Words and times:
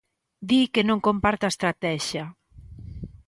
Di 0.49 0.61
que 0.73 0.81
non 0.89 1.03
comparte 1.07 1.43
a 1.45 1.53
estratexia. 1.53 2.23